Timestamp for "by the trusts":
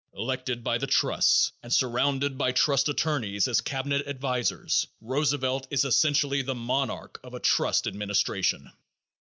0.63-1.51